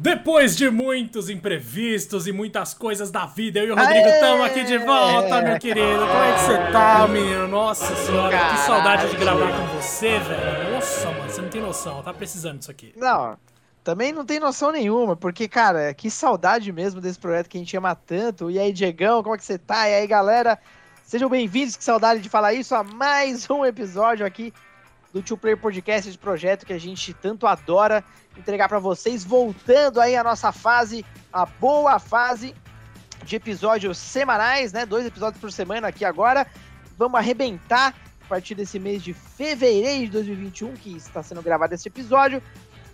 [0.00, 4.62] Depois de muitos imprevistos e muitas coisas da vida, eu e o Rodrigo estamos aqui
[4.62, 6.06] de volta, meu querido.
[6.06, 7.48] Como é que você tá, menino?
[7.48, 8.56] Nossa senhora, Caralho.
[8.56, 10.72] que saudade de gravar com você, velho.
[10.72, 12.92] Nossa, mano, você não tem noção, tá precisando disso aqui.
[12.96, 13.36] Não,
[13.82, 17.76] também não tem noção nenhuma, porque, cara, que saudade mesmo desse projeto que a gente
[17.76, 18.52] ama tanto.
[18.52, 19.88] E aí, Diegão, como é que você tá?
[19.88, 20.60] E aí, galera,
[21.04, 24.54] sejam bem-vindos, que saudade de falar isso, a mais um episódio aqui
[25.12, 28.04] do Two Player Podcast, esse projeto que a gente tanto adora
[28.38, 32.54] entregar para vocês, voltando aí a nossa fase, a boa fase
[33.24, 34.86] de episódios semanais, né?
[34.86, 36.46] Dois episódios por semana aqui agora.
[36.96, 41.88] Vamos arrebentar a partir desse mês de fevereiro de 2021, que está sendo gravado esse
[41.88, 42.42] episódio.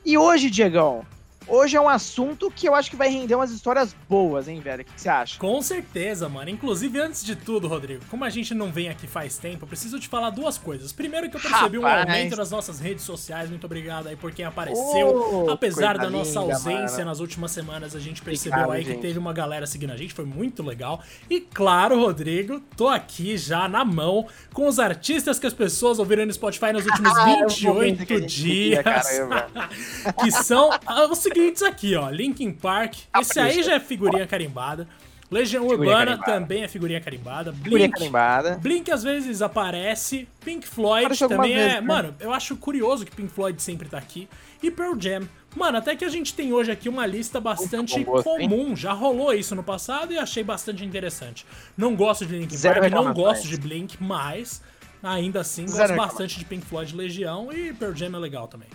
[0.05, 1.05] E hoje, Diegão,
[1.47, 4.83] Hoje é um assunto que eu acho que vai render umas histórias boas, hein, velho?
[4.83, 5.39] O que, você acha?
[5.39, 6.49] Com certeza, mano.
[6.49, 10.01] Inclusive, antes de tudo, Rodrigo, como a gente não vem aqui faz tempo, eu preciso
[10.01, 10.93] te falar duas coisas.
[10.93, 12.07] Primeiro que eu percebi Rapaz.
[12.07, 13.51] um aumento nas nossas redes sociais.
[13.51, 15.45] Muito obrigado aí por quem apareceu.
[15.47, 17.11] Oh, Apesar da nossa linda, ausência mano.
[17.11, 18.97] nas últimas semanas, a gente percebeu obrigado, aí gente.
[18.97, 20.15] que teve uma galera seguindo a gente.
[20.15, 21.03] Foi muito legal.
[21.29, 26.25] E claro, Rodrigo, tô aqui já na mão com os artistas que as pessoas ouviram
[26.25, 28.85] no Spotify nos últimos 28 ah, dias.
[30.23, 30.71] que são
[31.11, 32.09] os seguintes aqui, ó.
[32.11, 32.95] Linkin Park.
[33.21, 34.89] Esse aí já é figurinha carimbada.
[35.31, 36.33] Legião figurinha Urbana carimbada.
[36.33, 37.51] também é figurinha carimbada.
[37.51, 38.59] Blink, figurinha carimbada.
[38.59, 40.29] Blink às vezes aparece.
[40.45, 41.57] Pink Floyd também é.
[41.57, 41.81] Vez, né?
[41.81, 44.29] Mano, eu acho curioso que Pink Floyd sempre tá aqui.
[44.63, 45.29] E Pearl Jam.
[45.57, 48.69] Mano, até que a gente tem hoje aqui uma lista bastante gosto, comum.
[48.69, 48.77] Hein?
[48.77, 51.47] Já rolou isso no passado e achei bastante interessante.
[51.77, 54.63] Não gosto de Linkin Park, não gosto de Blink, mas
[55.03, 58.69] ainda assim Zero gosto bastante de Pink Floyd Legião e Pearl Jam é legal também.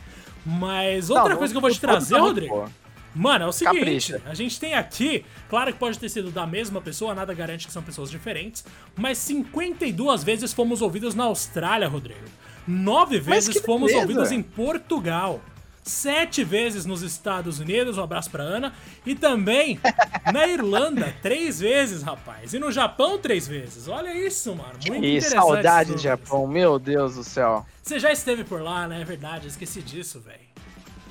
[0.45, 2.70] Mas outra não, coisa que eu vou te trazer, Rodrigo.
[3.16, 4.22] Mano, é o seguinte, Capricha.
[4.26, 7.73] a gente tem aqui, claro que pode ter sido da mesma pessoa, nada garante que
[7.73, 8.64] são pessoas diferentes,
[8.96, 12.22] mas 52 vezes fomos ouvidos na Austrália, Rodrigo.
[12.68, 14.02] Nove vezes fomos beleza.
[14.02, 15.42] ouvidos em Portugal.
[15.90, 18.73] Sete vezes nos Estados Unidos, um abraço pra Ana.
[19.04, 19.80] E também
[20.31, 22.54] na Irlanda, três vezes, rapaz.
[22.54, 23.88] E no Japão, três vezes.
[23.88, 24.73] Olha isso, mano.
[24.73, 25.34] Muito que interessante.
[25.34, 27.66] saudade do Japão, meu Deus do céu.
[27.81, 29.02] Você já esteve por lá, né?
[29.02, 30.47] É verdade, esqueci disso, velho.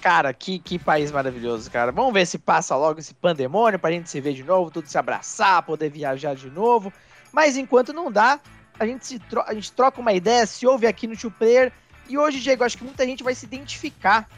[0.01, 1.91] Cara, que, que país maravilhoso, cara.
[1.91, 4.97] Vamos ver se passa logo esse pandemônio pra gente se ver de novo, tudo se
[4.97, 6.93] abraçar, poder viajar de novo.
[7.33, 8.39] Mas enquanto não dá,
[8.79, 11.73] a gente, se tro a gente troca uma ideia, se ouve aqui no Two Player.
[12.09, 14.29] E hoje, Diego, acho que muita gente vai se identificar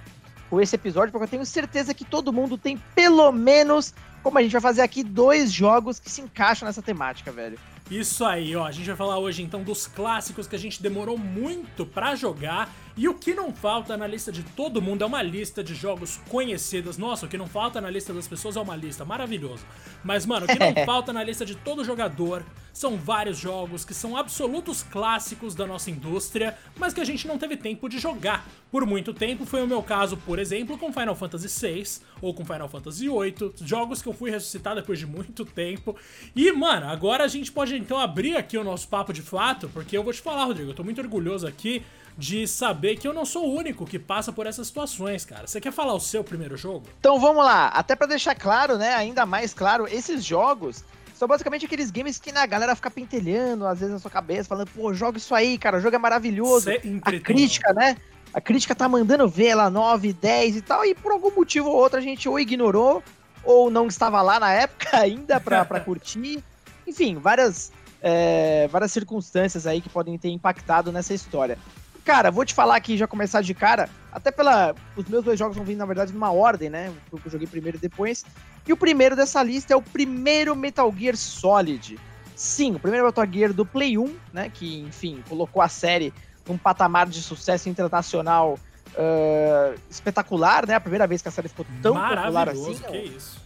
[0.51, 4.43] com esse episódio, porque eu tenho certeza que todo mundo tem pelo menos, como a
[4.43, 7.57] gente vai fazer aqui, dois jogos que se encaixam nessa temática, velho.
[7.91, 8.67] Isso aí, ó.
[8.67, 12.73] A gente vai falar hoje então dos clássicos que a gente demorou muito para jogar
[13.01, 16.21] e o que não falta na lista de todo mundo é uma lista de jogos
[16.29, 16.99] conhecidos.
[16.99, 19.65] Nossa, o que não falta na lista das pessoas é uma lista maravilhoso.
[20.05, 22.45] Mas, mano, o que não falta na lista de todo jogador
[22.75, 27.39] são vários jogos que são absolutos clássicos da nossa indústria, mas que a gente não
[27.39, 28.47] teve tempo de jogar.
[28.71, 32.45] Por muito tempo foi o meu caso, por exemplo, com Final Fantasy VI ou com
[32.45, 35.97] Final Fantasy VIII, jogos que eu fui ressuscitar depois de muito tempo.
[36.37, 39.97] E, mano, agora a gente pode então abrir aqui o nosso papo de fato, porque
[39.97, 41.83] eu vou te falar, Rodrigo, eu tô muito orgulhoso aqui
[42.17, 45.47] de saber que eu não sou o único que passa por essas situações, cara.
[45.47, 46.87] Você quer falar o seu primeiro jogo?
[46.99, 50.85] Então vamos lá, até para deixar claro, né, ainda mais claro, esses jogos
[51.21, 54.49] são basicamente aqueles games que né, a galera fica pentelhando, às vezes na sua cabeça,
[54.49, 56.71] falando, pô, joga isso aí, cara, o jogo é maravilhoso.
[56.71, 57.97] A crítica, né?
[58.33, 61.77] A crítica tá mandando ver lá 9, 10 e tal, e por algum motivo ou
[61.77, 63.03] outro a gente ou ignorou,
[63.45, 66.43] ou não estava lá na época ainda pra, pra curtir.
[66.87, 67.71] Enfim, várias,
[68.01, 71.59] é, várias circunstâncias aí que podem ter impactado nessa história.
[72.05, 74.75] Cara, vou te falar aqui, já começar de cara, até pela.
[74.97, 76.93] Os meus dois jogos vão vir, na verdade, numa ordem, né?
[77.13, 78.25] Eu joguei primeiro e depois.
[78.67, 81.99] E o primeiro dessa lista é o primeiro Metal Gear Solid.
[82.35, 84.51] Sim, o primeiro Metal Gear do Play 1, né?
[84.53, 86.13] Que, enfim, colocou a série
[86.49, 88.59] num patamar de sucesso internacional
[88.95, 90.75] uh, espetacular, né?
[90.75, 92.75] A primeira vez que a série ficou tão popular assim.
[92.75, 93.41] Que isso.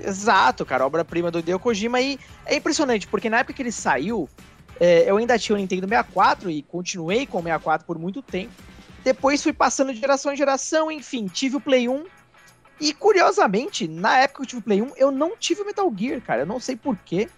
[0.00, 4.28] Exato, cara, obra-prima do Hideo Kojima e é impressionante, porque na época que ele saiu,
[4.80, 8.52] é, eu ainda tinha o Nintendo 64 e continuei com o 64 por muito tempo.
[9.04, 12.04] Depois fui passando de geração em geração, enfim, tive o Play 1.
[12.80, 15.92] E curiosamente, na época que eu tive o Play 1, eu não tive o Metal
[15.96, 16.42] Gear, cara.
[16.42, 17.28] Eu não sei porquê.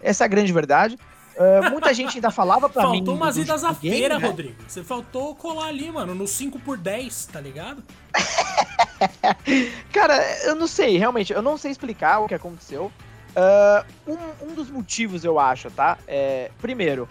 [0.00, 0.98] Essa é a grande verdade.
[1.34, 2.98] Uh, muita gente ainda falava pra faltou mim.
[2.98, 4.26] Faltou umas idas à feira, né?
[4.26, 4.56] Rodrigo.
[4.66, 7.82] Você faltou colar ali, mano, no 5 por 10 tá ligado?
[9.92, 10.14] cara,
[10.44, 12.92] eu não sei, realmente, eu não sei explicar o que aconteceu.
[13.34, 15.98] Uh, um, um, dos motivos, eu acho, tá?
[16.06, 17.08] É, primeiro,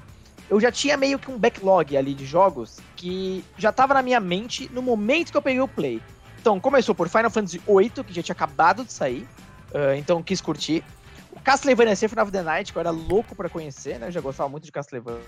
[0.50, 4.20] eu já tinha meio que um backlog ali de jogos que já tava na minha
[4.20, 6.02] mente no momento que eu peguei o Play.
[6.40, 9.28] Então, começou por Final Fantasy VIII, que já tinha acabado de sair,
[9.74, 10.84] uh, então quis curtir.
[11.32, 14.08] O Castlevania Symphony of the Night, que eu era louco para conhecer, né?
[14.08, 15.22] Eu já gostava muito de Castlevania.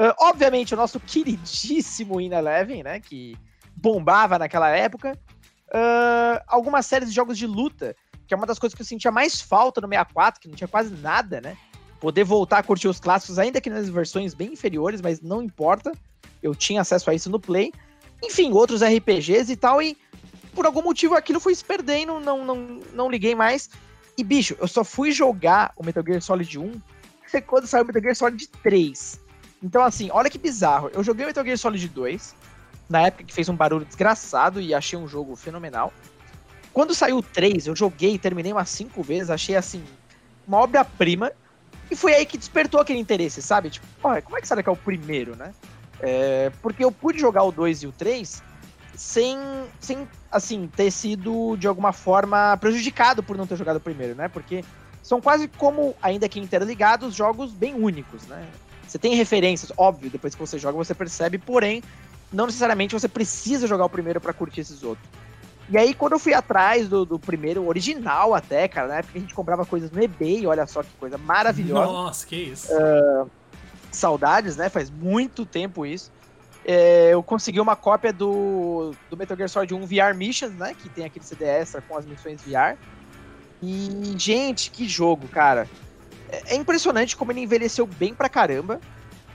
[0.00, 3.00] Uh, obviamente, o nosso queridíssimo In Eleven, né?
[3.00, 3.36] Que
[3.76, 5.18] bombava naquela época.
[5.68, 7.94] uh, algumas séries de jogos de luta,
[8.28, 10.68] que é uma das coisas que eu sentia mais falta no 64, que não tinha
[10.68, 11.56] quase nada, né?
[11.98, 15.90] Poder voltar a curtir os clássicos, ainda que nas versões bem inferiores, mas não importa.
[16.42, 17.72] Eu tinha acesso a isso no Play.
[18.22, 19.96] Enfim, outros RPGs e tal, e
[20.54, 22.56] por algum motivo aquilo foi se perdendo, não, não,
[22.92, 23.70] não liguei mais.
[24.16, 26.80] E, bicho, eu só fui jogar o Metal Gear Solid 1
[27.46, 29.20] quando saiu o Metal Gear Solid 3.
[29.62, 30.90] Então, assim, olha que bizarro.
[30.92, 32.34] Eu joguei o Metal Gear Solid 2,
[32.90, 35.92] na época que fez um barulho desgraçado e achei um jogo fenomenal.
[36.78, 39.82] Quando saiu o 3, eu joguei e terminei umas 5 vezes, achei, assim,
[40.46, 41.32] uma obra-prima.
[41.90, 43.68] E foi aí que despertou aquele interesse, sabe?
[43.68, 45.52] Tipo, oh, como é que será que é o primeiro, né?
[45.98, 48.44] É, porque eu pude jogar o 2 e o 3
[48.94, 49.36] sem,
[49.80, 54.28] sem, assim, ter sido de alguma forma prejudicado por não ter jogado o primeiro, né?
[54.28, 54.64] Porque
[55.02, 58.46] são quase como, ainda que interligados, jogos bem únicos, né?
[58.86, 61.82] Você tem referências, óbvio, depois que você joga você percebe, porém,
[62.32, 65.08] não necessariamente você precisa jogar o primeiro para curtir esses outros.
[65.70, 69.20] E aí, quando eu fui atrás do, do primeiro, original até, cara, na época a
[69.20, 71.92] gente comprava coisas no eBay, olha só que coisa maravilhosa.
[71.92, 72.72] Nossa, que isso.
[72.72, 73.30] Uh,
[73.92, 74.70] saudades, né?
[74.70, 76.10] Faz muito tempo isso.
[76.64, 80.74] É, eu consegui uma cópia do, do Metal Gear Solid 1 VR Missions, né?
[80.74, 82.76] Que tem aquele CD extra com as missões VR.
[83.62, 85.68] E, gente, que jogo, cara.
[86.30, 88.80] É, é impressionante como ele envelheceu bem pra caramba.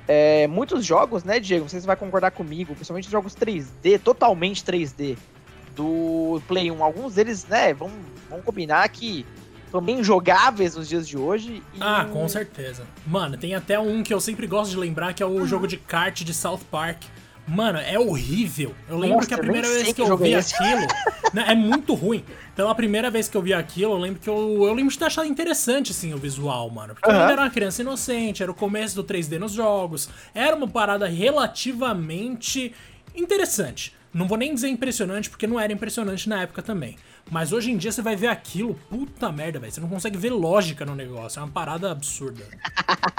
[0.07, 1.63] É, muitos jogos, né, Diego?
[1.63, 5.17] Não sei se você vai concordar comigo, principalmente jogos 3D, totalmente 3D,
[5.75, 6.83] do Play 1.
[6.83, 7.95] Alguns deles, né, vamos,
[8.29, 9.25] vamos combinar que
[9.73, 11.63] são bem jogáveis nos dias de hoje.
[11.73, 11.77] E...
[11.81, 12.83] Ah, com certeza.
[13.07, 15.47] Mano, tem até um que eu sempre gosto de lembrar, que é o uhum.
[15.47, 17.01] jogo de kart de South Park.
[17.47, 18.73] Mano, é horrível.
[18.87, 20.55] Eu lembro Nossa, que a primeira vez que, que eu vi esse.
[20.55, 20.87] aquilo.
[21.33, 22.23] né, é muito ruim.
[22.55, 25.05] Pela primeira vez que eu vi aquilo, eu lembro que eu, eu lembro de ter
[25.05, 26.93] achado interessante, assim, o visual, mano.
[26.93, 27.15] Porque uhum.
[27.15, 30.07] eu ainda era uma criança inocente, era o começo do 3D nos jogos.
[30.33, 32.73] Era uma parada relativamente
[33.15, 33.93] interessante.
[34.13, 36.97] Não vou nem dizer impressionante, porque não era impressionante na época também.
[37.31, 39.71] Mas hoje em dia você vai ver aquilo, puta merda, velho.
[39.71, 41.39] Você não consegue ver lógica no negócio.
[41.39, 42.43] É uma parada absurda.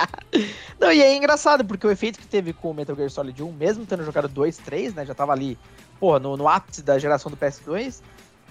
[0.79, 3.53] não, e é engraçado, porque o efeito que teve com o Metal Gear Solid 1,
[3.53, 5.05] mesmo tendo jogado 2, 3, né?
[5.05, 5.59] Já tava ali,
[5.99, 8.01] pô, no, no ápice da geração do PS2.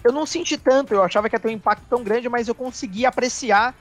[0.04, 2.56] Eu não senti tanto, eu achava que ia ter um impacto tão grande, mas eu
[2.56, 3.74] consegui apreciar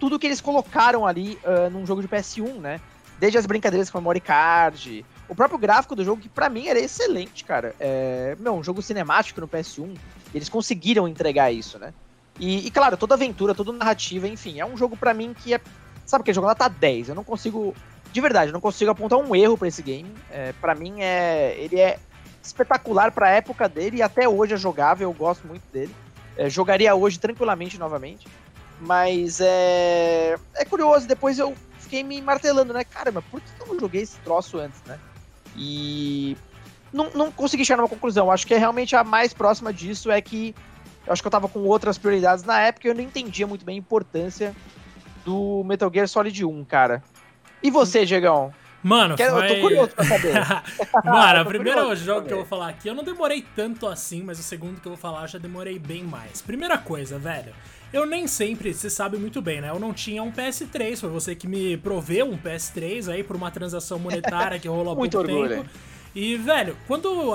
[0.00, 2.80] tudo que eles colocaram ali uh, num jogo de PS1, né?
[3.20, 6.78] Desde as brincadeiras com memory card, o próprio gráfico do jogo, que para mim era
[6.78, 7.74] excelente, cara.
[7.80, 9.96] É, meu, um jogo cinemático no PS1,
[10.34, 11.92] eles conseguiram entregar isso, né?
[12.38, 15.60] E, e claro, toda aventura, toda narrativa, enfim, é um jogo para mim que é.
[16.04, 17.10] Sabe que jogo tá 10.
[17.10, 17.74] Eu não consigo.
[18.12, 20.12] De verdade, eu não consigo apontar um erro para esse game.
[20.30, 21.54] É, para mim é.
[21.58, 21.98] Ele é
[22.42, 25.94] espetacular pra época dele e até hoje é jogável, eu gosto muito dele.
[26.36, 28.26] É, jogaria hoje tranquilamente novamente.
[28.80, 30.36] Mas é.
[30.54, 32.84] É curioso, depois eu fiquei me martelando, né?
[32.84, 34.98] Caramba, por que eu não joguei esse troço antes, né?
[35.56, 36.36] E
[36.92, 38.30] não, não consegui chegar numa conclusão.
[38.30, 40.54] Acho que é realmente a mais próxima disso é que
[41.06, 43.64] eu acho que eu tava com outras prioridades na época e eu não entendia muito
[43.64, 44.54] bem a importância
[45.24, 47.02] do Metal Gear Solid 1, cara.
[47.62, 48.52] E você, Diegão?
[48.82, 49.50] Mano, Quero, foi...
[49.50, 50.34] eu tô curioso pra saber.
[51.04, 54.40] Mano, o primeiro jogo que eu vou falar aqui, eu não demorei tanto assim, mas
[54.40, 56.42] o segundo que eu vou falar eu já demorei bem mais.
[56.42, 57.54] Primeira coisa, velho,
[57.92, 59.70] eu nem sempre, você sabe muito bem, né?
[59.70, 63.50] Eu não tinha um PS3, foi você que me proveu um PS3 aí por uma
[63.50, 65.56] transação monetária que rolou há muito pouco orgulho.
[65.56, 65.70] tempo.
[66.14, 67.34] E, velho, quando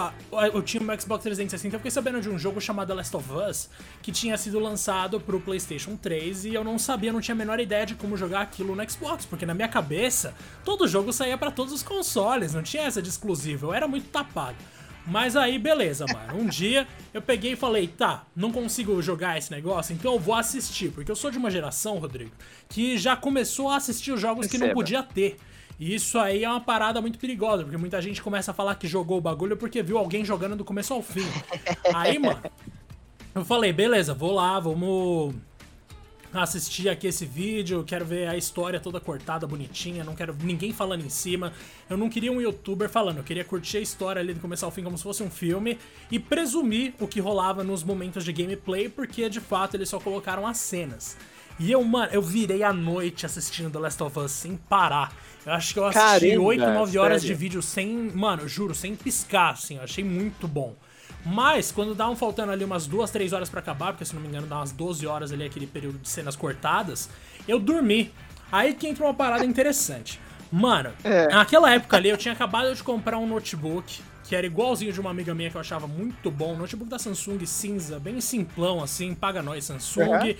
[0.54, 3.28] eu tinha um Xbox 360, eu fiquei sabendo de um jogo chamado The Last of
[3.34, 3.70] Us,
[4.04, 7.60] que tinha sido lançado pro PlayStation 3 e eu não sabia, não tinha a menor
[7.60, 11.50] ideia de como jogar aquilo no Xbox, porque na minha cabeça, todo jogo saía para
[11.50, 14.58] todos os consoles, não tinha essa de exclusivo, eu era muito tapado.
[15.08, 16.42] Mas aí, beleza, mano.
[16.42, 20.36] Um dia eu peguei e falei, tá, não consigo jogar esse negócio, então eu vou
[20.36, 20.92] assistir.
[20.92, 22.32] Porque eu sou de uma geração, Rodrigo,
[22.68, 24.64] que já começou a assistir os jogos Receba.
[24.64, 25.38] que não podia ter.
[25.80, 28.88] E isso aí é uma parada muito perigosa, porque muita gente começa a falar que
[28.88, 31.26] jogou o bagulho porque viu alguém jogando do começo ao fim.
[31.94, 32.42] aí, mano,
[33.34, 35.36] eu falei, beleza, vou lá, vamos
[36.34, 41.06] assistir aqui esse vídeo, quero ver a história toda cortada, bonitinha, não quero ninguém falando
[41.06, 41.54] em cima.
[41.90, 44.72] Eu não queria um youtuber falando, eu queria curtir a história ali do começo ao
[44.72, 45.78] fim como se fosse um filme
[46.12, 50.46] e presumir o que rolava nos momentos de gameplay, porque de fato eles só colocaram
[50.46, 51.18] as cenas.
[51.60, 55.12] E eu, mano, eu virei a noite assistindo The Last of Us sem parar.
[55.44, 57.36] Eu acho que eu assisti Caramba, 8, 9 horas sério?
[57.36, 58.12] de vídeo sem.
[58.14, 59.78] Mano, juro, sem piscar, assim.
[59.78, 60.76] Eu achei muito bom.
[61.28, 64.22] Mas, quando dá um faltando ali umas 2, 3 horas para acabar, porque se não
[64.22, 67.10] me engano dá umas 12 horas ali aquele período de cenas cortadas,
[67.48, 68.12] eu dormi.
[68.52, 70.20] Aí que entra uma parada interessante.
[70.52, 71.28] Mano, é.
[71.28, 75.10] naquela época ali eu tinha acabado de comprar um notebook que era igualzinho de uma
[75.10, 76.54] amiga minha que eu achava muito bom.
[76.54, 80.02] Um notebook da Samsung cinza, bem simplão assim, paga nós Samsung.
[80.02, 80.36] Uhum.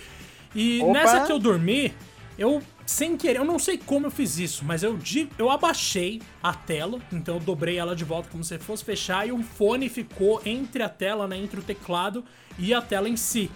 [0.54, 0.92] E Opa.
[0.92, 1.94] nessa que eu dormi,
[2.38, 4.98] eu sem querer, eu não sei como eu fiz isso, mas eu,
[5.38, 9.30] eu abaixei a tela, então eu dobrei ela de volta como se fosse fechar e
[9.30, 12.24] o fone ficou entre a tela, né, entre o teclado
[12.58, 13.50] e a tela em si.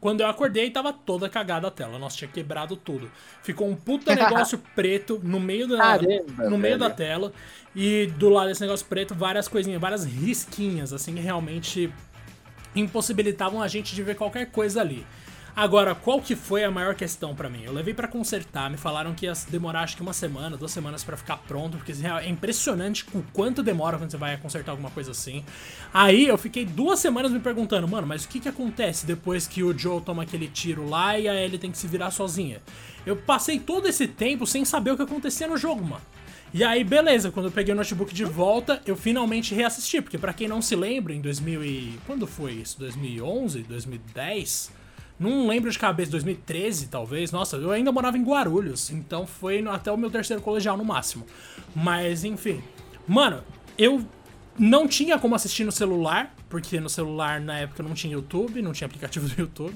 [0.00, 1.98] Quando eu acordei, tava toda cagada a tela.
[1.98, 3.10] Nossa, tinha quebrado tudo.
[3.42, 7.32] Ficou um puta negócio preto no meio da, Caramba, no meio da tela.
[7.74, 11.92] E do lado desse negócio preto, várias coisinhas, várias risquinhas, assim, que realmente
[12.76, 15.04] impossibilitavam a gente de ver qualquer coisa ali.
[15.56, 17.62] Agora, qual que foi a maior questão para mim?
[17.64, 21.02] Eu levei para consertar, me falaram que ia demorar acho que uma semana, duas semanas
[21.02, 25.12] para ficar pronto, porque é impressionante o quanto demora quando você vai consertar alguma coisa
[25.12, 25.42] assim.
[25.94, 29.62] Aí eu fiquei duas semanas me perguntando, mano, mas o que que acontece depois que
[29.62, 32.60] o Joe toma aquele tiro lá e a Ellie tem que se virar sozinha?
[33.06, 36.02] Eu passei todo esse tempo sem saber o que acontecia no jogo, mano.
[36.52, 40.34] E aí, beleza, quando eu peguei o notebook de volta, eu finalmente reassisti, porque para
[40.34, 41.98] quem não se lembra, em 2000 e...
[42.06, 42.78] quando foi isso?
[42.78, 44.84] 2011, 2010?
[45.18, 47.32] Não lembro de cabeça, 2013 talvez.
[47.32, 51.26] Nossa, eu ainda morava em Guarulhos, então foi até o meu terceiro colegial no máximo.
[51.74, 52.62] Mas enfim.
[53.06, 53.42] Mano,
[53.78, 54.04] eu
[54.58, 58.72] não tinha como assistir no celular, porque no celular na época não tinha YouTube, não
[58.72, 59.74] tinha aplicativo do YouTube.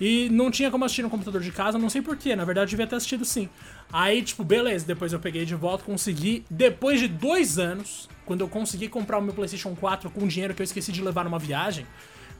[0.00, 2.70] E não tinha como assistir no computador de casa, não sei porquê, na verdade eu
[2.70, 3.48] devia ter assistido sim.
[3.92, 8.48] Aí, tipo, beleza, depois eu peguei de volta, consegui, depois de dois anos, quando eu
[8.48, 11.84] consegui comprar o meu PlayStation 4 com dinheiro que eu esqueci de levar numa viagem,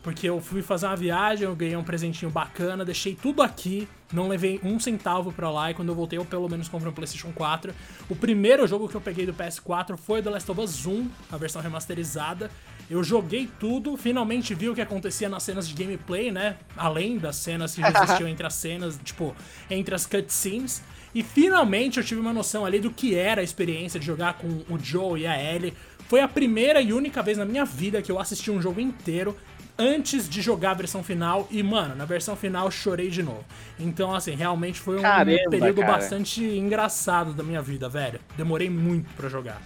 [0.02, 4.28] porque eu fui fazer uma viagem, eu ganhei um presentinho bacana, deixei tudo aqui, não
[4.28, 7.32] levei um centavo pra lá e quando eu voltei eu pelo menos comprei um PlayStation
[7.32, 7.74] 4.
[8.08, 11.36] O primeiro jogo que eu peguei do PS4 foi The Last of Us 1, a
[11.36, 12.50] versão remasterizada.
[12.88, 16.56] Eu joguei tudo, finalmente vi o que acontecia nas cenas de gameplay, né?
[16.74, 19.36] Além das cenas que existiam entre as cenas, tipo,
[19.70, 20.82] entre as cutscenes.
[21.14, 24.46] E finalmente eu tive uma noção ali do que era a experiência de jogar com
[24.70, 25.74] o Joe e a Ellie.
[26.06, 29.36] Foi a primeira e única vez na minha vida que eu assisti um jogo inteiro
[29.78, 33.44] antes de jogar a versão final e, mano, na versão final chorei de novo.
[33.78, 35.92] Então, assim, realmente foi um Caramba, período cara.
[35.92, 38.20] bastante engraçado da minha vida, velho.
[38.36, 39.62] Demorei muito para jogar.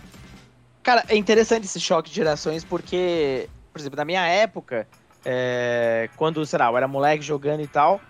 [0.83, 4.87] Cara, é interessante esse choque de gerações porque, por exemplo, na minha época,
[5.25, 8.01] é, quando, sei lá, eu era moleque jogando e tal,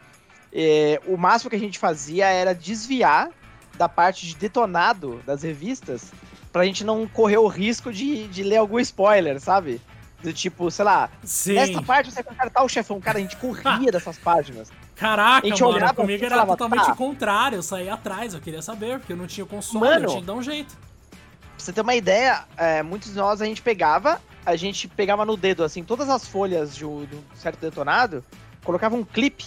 [0.52, 3.30] é, o máximo que a gente fazia era desviar
[3.76, 6.12] da parte de detonado das revistas
[6.52, 9.80] pra gente não correr o risco de, de ler algum spoiler, sabe?
[10.22, 11.54] Do tipo, sei lá, Sim.
[11.54, 13.00] nessa parte você vai tal chefão.
[13.00, 14.70] Cara, a gente corria dessas páginas.
[14.94, 16.92] Caraca, mano, olhava, comigo era falava, totalmente tá.
[16.92, 17.56] o contrário.
[17.56, 20.26] Eu saía atrás, eu queria saber, porque eu não tinha console, mano, eu tinha que
[20.26, 20.76] dar um jeito.
[20.76, 21.18] Pra
[21.58, 25.36] você ter uma ideia, é, muitos de nós a gente pegava, a gente pegava no
[25.36, 28.24] dedo, assim, todas as folhas de um, de um certo detonado,
[28.62, 29.46] colocava um clipe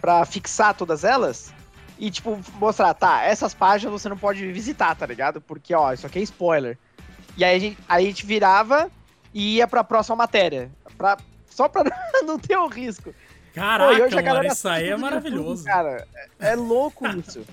[0.00, 1.54] pra fixar todas elas
[1.98, 5.40] e, tipo, mostrar, tá, essas páginas você não pode visitar, tá ligado?
[5.40, 6.78] Porque, ó, isso aqui é spoiler.
[7.36, 8.90] E aí a gente, aí a gente virava
[9.32, 10.70] e ia pra próxima matéria.
[10.96, 11.16] Pra,
[11.46, 11.84] só pra
[12.24, 13.14] não ter o risco.
[13.54, 15.64] Caraca, Pô, mano, isso aí é maravilhoso.
[15.64, 16.06] Cara,
[16.40, 17.44] é, é louco isso.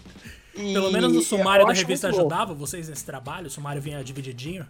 [0.53, 2.59] E Pelo menos no sumário da revista ajudava louco.
[2.65, 3.47] vocês nesse trabalho?
[3.47, 4.65] O sumário vinha divididinho?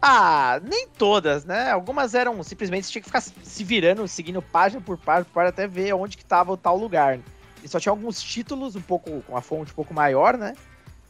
[0.00, 1.70] Ah, nem todas, né?
[1.70, 5.66] Algumas eram simplesmente você tinha que ficar se virando, seguindo página por página, para até
[5.66, 7.18] ver onde que tava o tal lugar.
[7.64, 10.54] E só tinha alguns títulos um pouco com a fonte um pouco maior, né?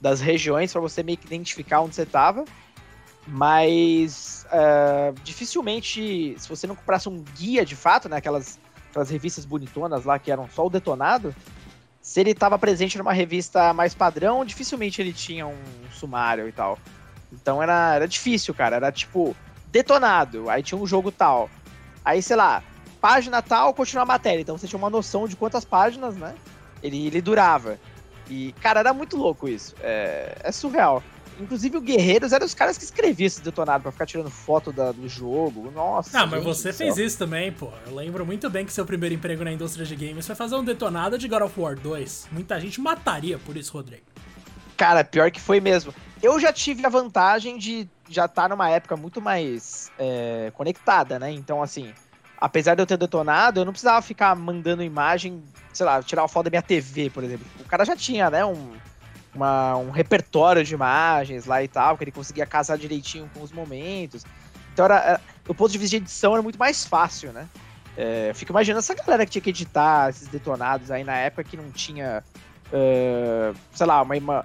[0.00, 2.45] Das regiões para você meio que identificar onde você tava.
[3.26, 8.59] Mas uh, dificilmente, se você não comprasse um guia de fato, né, aquelas,
[8.90, 11.35] aquelas revistas bonitonas lá que eram só o detonado,
[12.00, 15.59] se ele estava presente numa revista mais padrão, dificilmente ele tinha um
[15.90, 16.78] sumário e tal.
[17.33, 18.76] Então era, era difícil, cara.
[18.76, 19.35] Era tipo,
[19.66, 21.50] detonado, aí tinha um jogo tal.
[22.04, 22.62] Aí, sei lá,
[23.00, 24.40] página tal, continua a matéria.
[24.40, 26.37] Então você tinha uma noção de quantas páginas, né?
[26.80, 27.76] Ele, ele durava.
[28.30, 29.75] E, cara, era muito louco isso.
[29.80, 31.02] É, é surreal.
[31.38, 34.93] Inclusive o Guerreiros era os caras que escreviam esse detonado pra ficar tirando foto da,
[34.93, 35.71] do jogo.
[35.71, 36.21] Nossa.
[36.21, 37.71] Ah, mas você fez isso também, pô.
[37.87, 40.64] Eu lembro muito bem que seu primeiro emprego na indústria de games foi fazer um
[40.64, 42.28] detonado de God of War 2.
[42.33, 44.05] Muita gente mataria por isso, Rodrigo.
[44.76, 45.93] Cara, pior que foi mesmo.
[46.23, 51.19] Eu já tive a vantagem de já estar tá numa época muito mais é, conectada,
[51.19, 51.31] né?
[51.31, 51.93] Então, assim,
[52.38, 56.28] apesar de eu ter detonado, eu não precisava ficar mandando imagem, sei lá, tirar uma
[56.28, 57.47] foto da minha TV, por exemplo.
[57.61, 58.73] O cara já tinha, né, um
[59.37, 63.52] uma, um repertório de imagens lá e tal, que ele conseguia casar direitinho com os
[63.52, 64.25] momentos.
[64.73, 67.49] Então, era, era, do ponto de vista de edição, era muito mais fácil, né?
[67.97, 71.57] É, fico imaginando essa galera que tinha que editar esses detonados aí na época que
[71.57, 72.23] não tinha,
[72.69, 74.45] uh, sei lá, uma, uma,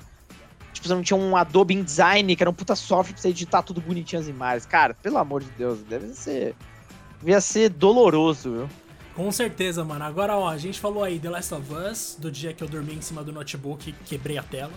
[0.74, 3.62] Tipo, você não tinha um Adobe InDesign, que era um puta software pra você editar
[3.62, 4.66] tudo bonitinho as imagens.
[4.66, 6.56] Cara, pelo amor de Deus, deve ser.
[7.20, 8.70] Devia ser doloroso, viu?
[9.22, 10.04] Com certeza, mano.
[10.04, 12.96] Agora, ó, a gente falou aí The Last of Us, do dia que eu dormi
[12.96, 14.74] em cima do notebook e quebrei a tela.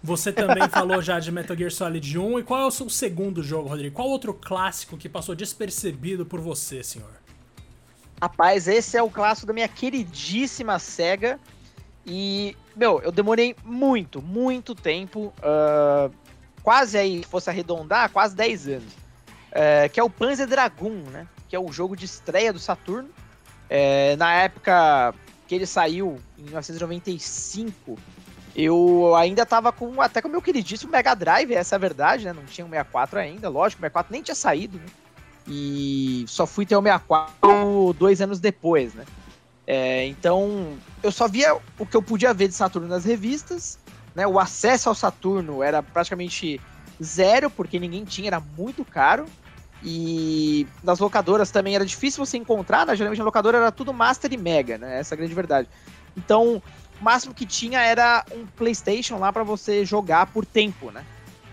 [0.00, 2.38] Você também falou já de Metal Gear Solid 1.
[2.38, 3.96] E qual é o seu segundo jogo, Rodrigo?
[3.96, 7.10] Qual outro clássico que passou despercebido por você, senhor?
[8.22, 11.40] Rapaz, esse é o clássico da minha queridíssima SEGA.
[12.06, 16.14] E, meu, eu demorei muito, muito tempo, uh,
[16.62, 18.92] quase aí, se fosse arredondar, quase 10 anos.
[18.92, 21.26] Uh, que é o Panzer Dragoon, né?
[21.48, 23.08] Que é o jogo de estreia do Saturno.
[23.70, 25.14] Uh, na época
[25.46, 27.98] que ele saiu, em 1995,
[28.56, 32.32] eu ainda tava com, até como eu queridíssimo Mega Drive, essa é a verdade, né?
[32.32, 34.86] Não tinha o 64 ainda, lógico, o 64 nem tinha saído, né?
[35.46, 39.04] E só fui ter o 64 dois anos depois, né?
[39.66, 43.78] É, então, eu só via o que eu podia ver de Saturno nas revistas,
[44.14, 44.26] né?
[44.26, 46.60] O acesso ao Saturno era praticamente
[47.02, 49.26] zero, porque ninguém tinha, era muito caro.
[49.82, 52.96] E nas locadoras também era difícil você encontrar, né?
[52.96, 54.98] Geralmente na locadora era tudo Master e Mega, né?
[54.98, 55.68] Essa é a grande verdade.
[56.16, 56.60] Então,
[57.00, 61.04] o máximo que tinha era um PlayStation lá para você jogar por tempo, né?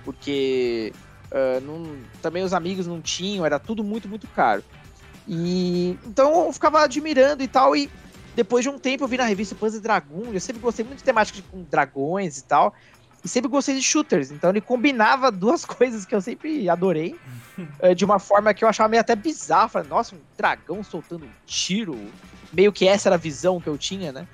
[0.03, 0.91] Porque
[1.31, 4.63] uh, não, também os amigos não tinham, era tudo muito, muito caro.
[5.27, 7.75] E então eu ficava admirando e tal.
[7.75, 7.89] E
[8.35, 10.33] depois de um tempo eu vi na revista Panzer Dragoon.
[10.33, 12.73] Eu sempre gostei muito de temática com dragões e tal.
[13.25, 14.29] E sempre gostei de shooters.
[14.29, 17.19] Então ele combinava duas coisas que eu sempre adorei.
[17.97, 19.67] de uma forma que eu achava meio até bizarro.
[19.67, 21.99] Falei, nossa, um dragão soltando um tiro.
[22.53, 24.27] Meio que essa era a visão que eu tinha, né?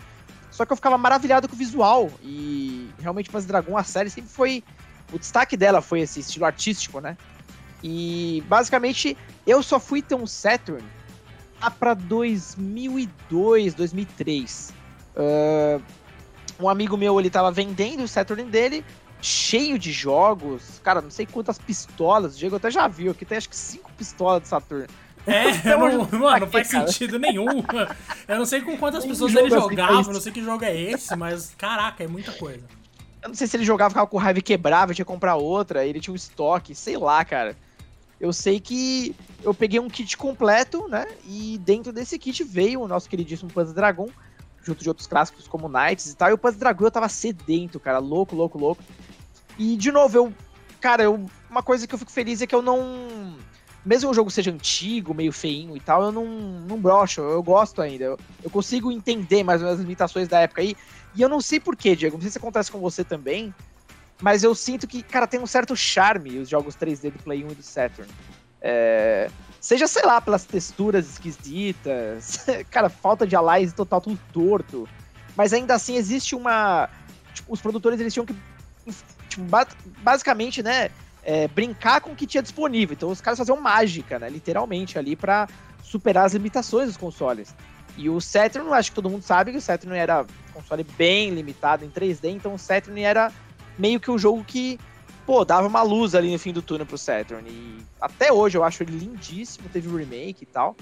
[0.51, 2.11] Só que eu ficava maravilhado com o visual.
[2.21, 4.61] E realmente Panzer Dragon, a série sempre foi.
[5.13, 7.17] O destaque dela foi esse estilo artístico, né?
[7.81, 9.17] E basicamente
[9.47, 10.83] eu só fui ter um Saturn
[11.61, 14.73] lá pra 2002, 2003.
[15.15, 15.81] Uh,
[16.61, 18.83] um amigo meu, ele tava vendendo o Saturn dele,
[19.21, 20.79] cheio de jogos.
[20.83, 22.35] Cara, não sei quantas pistolas.
[22.35, 24.87] O Diego até já viu aqui, tem acho que cinco pistolas de Saturn.
[25.25, 25.79] É, então,
[26.11, 26.87] não, mano, não faz cara.
[26.87, 27.63] sentido nenhum.
[28.27, 30.75] Eu não sei com quantas pessoas ele assim jogava, assim, não sei que jogo é
[30.75, 32.63] esse, mas caraca, é muita coisa.
[33.21, 35.85] Eu não sei se ele jogava, ficava com raiva e quebrava, tinha que comprar outra,
[35.85, 37.55] ele tinha um estoque, sei lá, cara.
[38.19, 41.07] Eu sei que eu peguei um kit completo, né?
[41.25, 44.09] E dentro desse kit veio o nosso queridíssimo Panzer Dragon,
[44.63, 46.29] junto de outros clássicos como Knights e tal.
[46.29, 48.83] E o Panzer Dragon eu tava sedento, cara, louco, louco, louco.
[49.57, 50.33] E de novo, eu.
[50.79, 53.37] Cara, eu, uma coisa que eu fico feliz é que eu não
[53.85, 57.81] mesmo o jogo seja antigo, meio feinho e tal, eu não, não brocho, eu gosto
[57.81, 58.03] ainda.
[58.03, 60.75] Eu, eu consigo entender mais ou menos as limitações da época aí.
[61.15, 63.53] E eu não sei porquê, Diego, não sei se acontece com você também,
[64.21, 67.51] mas eu sinto que, cara, tem um certo charme os jogos 3D do Play 1
[67.51, 68.11] e do Saturn.
[68.61, 69.29] É,
[69.61, 74.89] seja, sei lá, pelas texturas esquisitas, cara, falta de alias total, tudo torto.
[75.37, 76.89] Mas ainda assim existe uma.
[77.33, 78.35] Tipo, os produtores eles tinham que.
[79.29, 79.45] Tipo,
[80.03, 80.89] basicamente, né?
[81.23, 82.93] é, brincar com o que tinha disponível.
[82.93, 84.29] Então os caras faziam mágica, né?
[84.29, 85.47] Literalmente ali para
[85.83, 87.55] superar as limitações dos consoles.
[87.97, 91.29] E o Saturn, acho que todo mundo sabe que o Saturn era um console bem
[91.31, 93.31] limitado em 3D, então o Saturn era
[93.77, 94.79] meio que o um jogo que,
[95.31, 97.49] pô, dava uma luz ali no fim do túnel pro Saturn.
[97.49, 100.75] E até hoje eu acho ele lindíssimo, teve o remake e tal.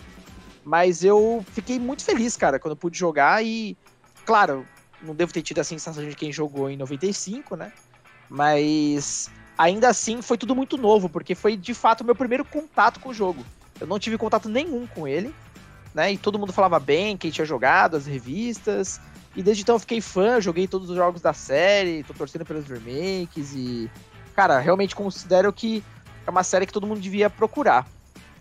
[0.66, 3.78] Mas eu fiquei muito feliz, cara, quando pude jogar e,
[4.26, 4.66] claro,
[5.04, 7.72] não devo ter tido a sensação de quem jogou em 95, né?
[8.28, 13.00] Mas ainda assim foi tudo muito novo, porque foi de fato o meu primeiro contato
[13.00, 13.46] com o jogo.
[13.80, 15.32] Eu não tive contato nenhum com ele,
[15.94, 16.14] né?
[16.14, 19.00] E todo mundo falava bem, quem tinha jogado, as revistas.
[19.36, 22.66] E desde então eu fiquei fã, joguei todos os jogos da série, tô torcendo pelos
[22.66, 23.92] remakes e.
[24.40, 25.84] Cara, realmente considero que
[26.26, 27.86] é uma série que todo mundo devia procurar.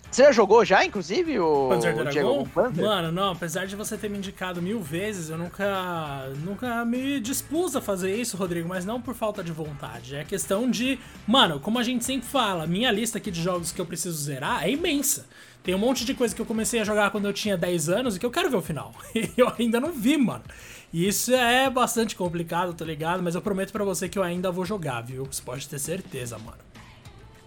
[0.09, 2.49] Você já jogou já, inclusive, o, Panzer o Diego
[2.81, 7.75] Mano, não, apesar de você ter me indicado mil vezes, eu nunca, nunca me dispus
[7.75, 10.15] a fazer isso, Rodrigo, mas não por falta de vontade.
[10.15, 13.81] É questão de, mano, como a gente sempre fala, minha lista aqui de jogos que
[13.81, 15.27] eu preciso zerar é imensa.
[15.65, 18.15] Tem um monte de coisa que eu comecei a jogar quando eu tinha 10 anos
[18.15, 18.95] e que eu quero ver o final.
[19.17, 20.45] E eu ainda não vi, mano.
[20.93, 23.23] E isso é bastante complicado, tá ligado?
[23.23, 25.25] Mas eu prometo para você que eu ainda vou jogar, viu?
[25.27, 26.59] Você pode ter certeza, mano.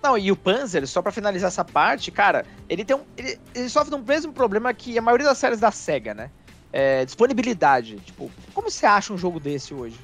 [0.01, 3.03] Não, e o Panzer, só para finalizar essa parte, cara, ele tem um.
[3.15, 6.31] Ele, ele sofre do mesmo problema que a maioria das séries da SEGA, né?
[6.73, 7.97] É, disponibilidade.
[7.97, 9.99] Tipo, como você acha um jogo desse hoje?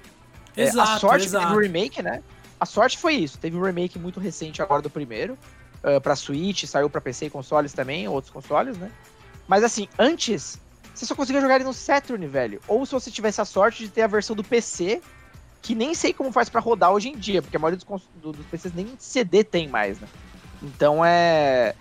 [0.56, 1.46] Exato, é, a sorte exato.
[1.46, 2.22] teve um remake, né?
[2.60, 3.38] A sorte foi isso.
[3.38, 5.38] Teve um remake muito recente agora do primeiro.
[5.84, 8.92] Uh, pra Switch, saiu pra PC e consoles também, outros consoles, né?
[9.48, 10.60] Mas assim, antes,
[10.98, 12.62] você só conseguia jogar ele no Saturn, velho.
[12.68, 15.02] Ou se você tivesse a sorte de ter a versão do PC
[15.62, 18.46] que nem sei como faz para rodar hoje em dia, porque a maioria dos, dos
[18.46, 20.08] PCs nem CD tem mais, né?
[20.62, 21.76] Então é.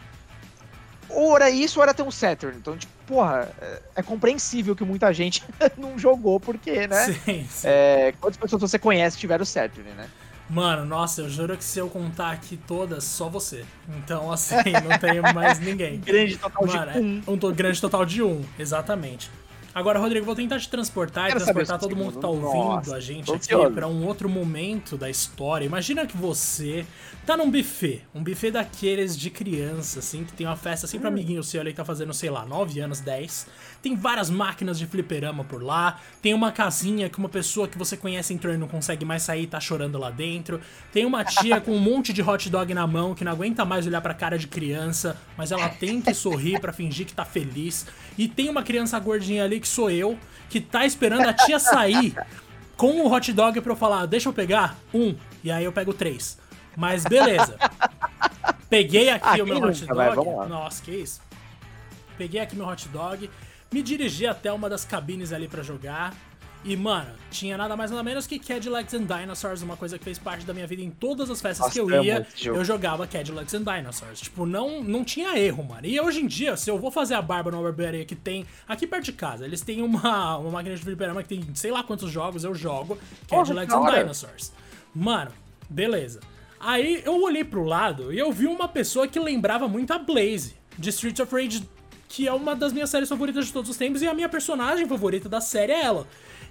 [1.08, 2.56] Ou era isso ou era ter um Saturn.
[2.58, 5.44] Então, tipo, porra, é, é compreensível que muita gente
[5.78, 7.04] não jogou, porque, né?
[7.04, 7.68] Sim, sim.
[7.68, 10.08] É, quantas pessoas você conhece tiveram o Saturn, né?
[10.48, 13.64] Mano, nossa, eu juro que se eu contar aqui todas, só você.
[13.98, 14.54] Então, assim,
[14.88, 15.98] não tenho mais ninguém.
[16.04, 17.22] grande total Mano, de um.
[17.26, 19.30] É um grande total de um, exatamente.
[19.76, 23.00] Agora, Rodrigo, vou tentar te transportar e transportar todo mundo que tá ouvindo Nossa, a
[23.00, 25.66] gente aqui para um outro momento da história.
[25.66, 26.86] Imagina que você
[27.26, 31.10] tá num buffet, um buffet daqueles de criança, assim, que tem uma festa assim pra
[31.10, 31.12] hum.
[31.12, 33.48] amiguinho seu ali que tá fazendo, sei lá, 9 anos, 10.
[33.86, 37.96] Tem várias máquinas de fliperama por lá, tem uma casinha que uma pessoa que você
[37.96, 40.60] conhece entrou e não consegue mais sair e tá chorando lá dentro.
[40.92, 43.86] Tem uma tia com um monte de hot dog na mão que não aguenta mais
[43.86, 47.86] olhar pra cara de criança, mas ela tem que sorrir para fingir que tá feliz.
[48.18, 50.18] E tem uma criança gordinha ali que sou eu,
[50.50, 52.12] que tá esperando a tia sair
[52.76, 55.94] com o hot dog pra eu falar, deixa eu pegar um, e aí eu pego
[55.94, 56.36] três.
[56.76, 57.56] Mas beleza.
[58.68, 60.48] Peguei aqui o meu hot dog.
[60.48, 61.20] Nossa, que isso.
[62.18, 63.30] Peguei aqui meu hot dog,
[63.72, 66.14] me dirigi até uma das cabines ali para jogar.
[66.64, 70.18] E, mano, tinha nada mais nada menos que Cadillacs and Dinosaurs, uma coisa que fez
[70.18, 72.26] parte da minha vida em todas as festas que eu ia.
[72.44, 74.20] Eu jogava Cadillacs and Dinosaurs.
[74.20, 75.86] Tipo, não, não tinha erro, mano.
[75.86, 78.84] E hoje em dia, se eu vou fazer a barba numa barbearia que tem aqui
[78.84, 82.10] perto de casa, eles têm uma, uma máquina de fliperama que tem sei lá quantos
[82.10, 82.98] jogos, eu jogo
[83.28, 84.52] Cadillacs oh, and Dinosaurs.
[84.92, 85.30] Mano,
[85.70, 86.18] beleza.
[86.58, 90.56] Aí eu olhei pro lado e eu vi uma pessoa que lembrava muito a Blaze,
[90.76, 91.62] de Streets of Rage,
[92.08, 94.86] que é uma das minhas séries favoritas de todos os tempos, e a minha personagem
[94.86, 96.06] favorita da série é ela.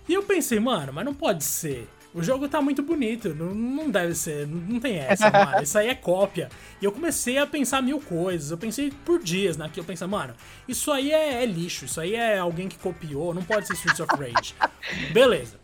[0.07, 1.87] E eu pensei, mano, mas não pode ser.
[2.15, 5.61] O jogo tá muito bonito, não, não deve ser, não tem essa, mano.
[5.61, 6.49] Isso aí é cópia.
[6.81, 8.51] E eu comecei a pensar mil coisas.
[8.51, 9.83] Eu pensei por dias naquilo.
[9.83, 10.33] Eu pensei, mano,
[10.65, 11.83] isso aí é, é, lixo.
[11.83, 13.33] Isso aí é alguém que copiou.
[13.33, 14.55] Não pode ser Streets of Rage.
[15.11, 15.59] Beleza.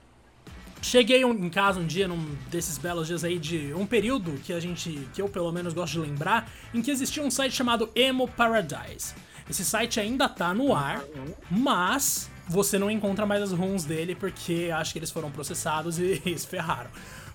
[0.82, 4.60] Cheguei em casa um dia, num desses belos dias aí, de um período que a
[4.60, 8.28] gente, que eu pelo menos gosto de lembrar, em que existia um site chamado Emo
[8.28, 9.14] Paradise.
[9.52, 11.04] Esse site ainda tá no ar,
[11.50, 16.22] mas você não encontra mais as runs dele porque acho que eles foram processados e,
[16.26, 16.90] e se ferraram.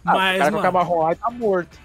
[0.04, 1.78] Ah, mas, o cara mano, com a tá morto.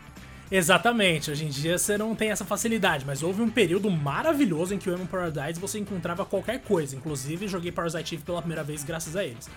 [0.49, 4.77] Exatamente, hoje em dia você não tem essa facilidade, mas houve um período maravilhoso em
[4.77, 8.83] que o Emo Paradise você encontrava qualquer coisa, inclusive joguei Parasite Eve pela primeira vez
[8.83, 9.49] graças a eles.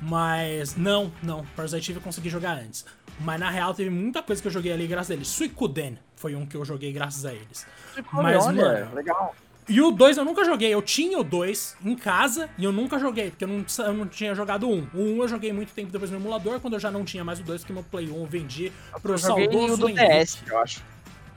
[0.00, 2.84] Mas não, não, Parasite Eve eu consegui jogar antes.
[3.20, 5.28] Mas na real teve muita coisa que eu joguei ali graças a eles.
[5.28, 7.66] Suikoden foi um que eu joguei graças a eles.
[8.12, 9.34] Mas, olha, mano, legal.
[9.68, 10.72] E o 2 eu nunca joguei.
[10.72, 14.06] Eu tinha o 2 em casa e eu nunca joguei, porque eu não, eu não
[14.06, 14.88] tinha jogado o 1.
[14.94, 17.38] O 1 eu joguei muito tempo depois no emulador, quando eu já não tinha mais
[17.40, 20.82] o 2, porque meu Play 1 eu vendi pro eu saudoso do DS, eu acho.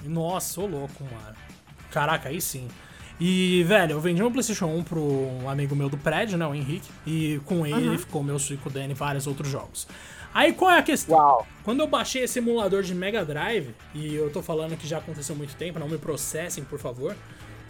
[0.03, 1.35] Nossa, ô louco, mano.
[1.91, 2.67] Caraca, aí sim.
[3.19, 6.53] E, velho, eu vendi meu PlayStation 1 pro um amigo meu do prédio, né, o
[6.53, 7.97] Henrique, e com ele uhum.
[7.97, 9.87] ficou meu Suicoden e vários outros jogos.
[10.33, 11.15] Aí qual é a questão?
[11.15, 11.47] Uau.
[11.63, 15.33] Quando eu baixei esse emulador de Mega Drive, e eu tô falando que já aconteceu
[15.33, 17.15] muito tempo, não me processem, por favor.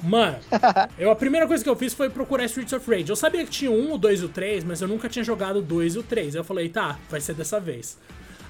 [0.04, 0.38] Mano,
[0.98, 3.10] eu, a primeira coisa que eu fiz foi procurar Streets of Rage.
[3.10, 5.60] Eu sabia que tinha um, o 2 e o 3, mas eu nunca tinha jogado
[5.60, 6.36] o 2 e o 3.
[6.36, 7.98] Aí eu falei, tá, vai ser dessa vez.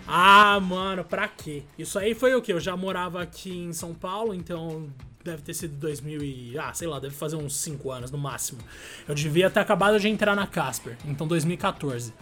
[0.07, 1.63] Ah, mano, pra quê?
[1.77, 2.53] Isso aí foi o quê?
[2.53, 4.87] Eu já morava aqui em São Paulo, então
[5.23, 6.59] deve ter sido 2000 e...
[6.59, 8.59] Ah, sei lá, deve fazer uns 5 anos no máximo.
[9.07, 12.13] Eu devia ter acabado de entrar na Casper, então 2014.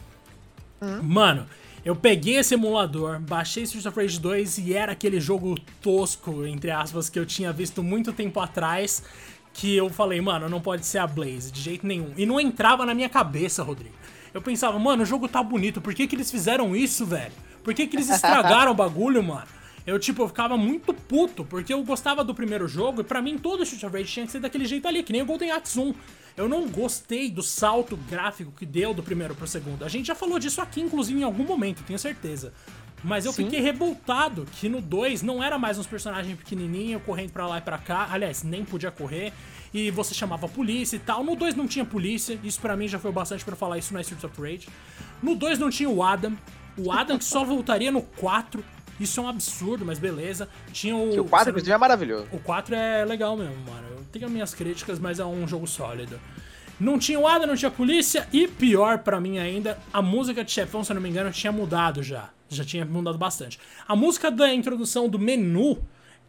[0.82, 1.02] Hum?
[1.02, 1.46] Mano,
[1.86, 6.72] eu peguei esse emulador, baixei Streets of Rage 2 e era aquele jogo tosco, entre
[6.72, 9.04] aspas, que eu tinha visto muito tempo atrás,
[9.54, 12.13] que eu falei, mano, não pode ser a Blaze, de jeito nenhum.
[12.15, 13.96] E não entrava na minha cabeça, Rodrigo.
[14.34, 17.34] Eu pensava, mano, o jogo tá bonito, por que que eles fizeram isso, velho?
[17.63, 19.48] Por que que eles estragaram o bagulho, mano?
[19.86, 23.38] Eu, tipo, eu ficava muito puto, porque eu gostava do primeiro jogo, e para mim
[23.38, 25.78] todo Street of Rage tinha que ser daquele jeito ali, que nem o Golden Axe
[25.78, 25.93] 1.
[26.36, 29.86] Eu não gostei do salto gráfico que deu do primeiro pro segundo.
[29.86, 32.52] A gente já falou disso aqui, inclusive, em algum momento, tenho certeza.
[33.04, 33.43] Mas eu Sim.
[33.43, 37.62] fiquei revoltado que no 2 não era mais uns personagens pequenininhos correndo para lá e
[37.62, 38.08] pra cá.
[38.10, 39.34] Aliás, nem podia correr.
[39.74, 41.24] E você chamava a polícia e tal.
[41.24, 42.39] No 2 não tinha polícia.
[42.43, 44.69] Isso para mim já foi bastante para falar isso no Streets of Rage.
[45.22, 46.36] No 2 não tinha o Adam.
[46.78, 48.63] O Adam que só voltaria no 4.
[49.00, 50.48] Isso é um absurdo, mas beleza.
[50.72, 51.12] Tinha o.
[51.12, 52.28] Que o 4, inclusive, é maravilhoso.
[52.32, 53.88] O 4 é legal mesmo, mano.
[53.98, 56.20] Eu tenho minhas críticas, mas é um jogo sólido.
[56.80, 60.52] Não tinha o Ada, não tinha polícia, e pior para mim ainda, a música de
[60.52, 62.30] chefão, se eu não me engano, tinha mudado já.
[62.50, 63.60] Já tinha mudado bastante.
[63.88, 65.78] A música da introdução do menu,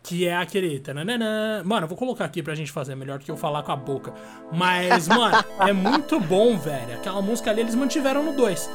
[0.03, 0.79] que é aquele.
[0.79, 3.73] Tananana, mano, eu vou colocar aqui pra gente fazer melhor do que eu falar com
[3.73, 4.13] a boca.
[4.53, 6.95] Mas, mano, é muito bom, velho.
[6.95, 8.71] Aquela música ali eles mantiveram no 2.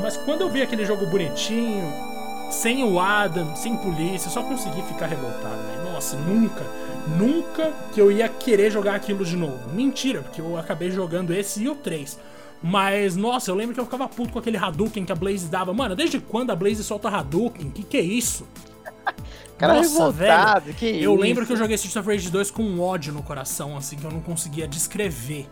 [0.00, 2.07] Mas quando eu vi aquele jogo bonitinho,
[2.50, 5.92] sem o Adam, sem polícia, só consegui ficar revoltado, velho.
[5.92, 6.64] Nossa, nunca,
[7.18, 9.68] nunca que eu ia querer jogar aquilo de novo.
[9.72, 12.18] Mentira, porque eu acabei jogando esse e o 3.
[12.62, 15.72] Mas, nossa, eu lembro que eu ficava puto com aquele Hadouken que a Blaze dava.
[15.72, 17.70] Mano, desde quando a Blaze solta Hadouken?
[17.70, 18.46] Que que é isso?
[19.56, 21.22] Cara nossa, velho, que eu isso?
[21.22, 24.04] lembro que eu joguei Streets of Rage 2 com um ódio no coração, assim, que
[24.04, 25.48] eu não conseguia descrever.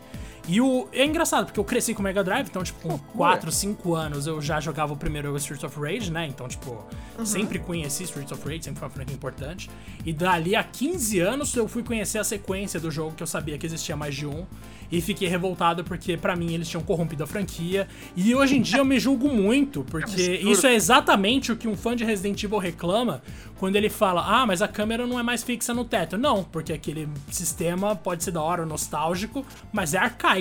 [0.49, 3.51] E o, é engraçado, porque eu cresci com o Mega Drive, então, tipo, com 4,
[3.51, 6.27] 5 anos eu já jogava o primeiro Streets of Rage, né?
[6.27, 6.85] Então, tipo,
[7.19, 7.27] uhum.
[7.27, 9.69] sempre conheci Streets of Rage, sempre foi uma franquia importante.
[10.05, 13.59] E dali a 15 anos eu fui conhecer a sequência do jogo, que eu sabia
[13.59, 14.47] que existia mais de um.
[14.91, 17.89] E fiquei revoltado porque, para mim, eles tinham corrompido a franquia.
[18.15, 21.67] E hoje em dia eu me julgo muito, porque é isso é exatamente o que
[21.67, 23.21] um fã de Resident Evil reclama
[23.59, 26.17] quando ele fala: Ah, mas a câmera não é mais fixa no teto.
[26.17, 30.36] Não, porque aquele sistema pode ser da hora, nostálgico, mas é arcaico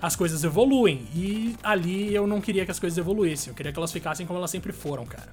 [0.00, 1.06] as coisas evoluem.
[1.14, 3.50] E ali eu não queria que as coisas evoluíssem.
[3.50, 5.28] Eu queria que elas ficassem como elas sempre foram, cara.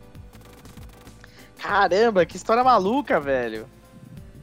[1.58, 3.68] Caramba, que história maluca, velho.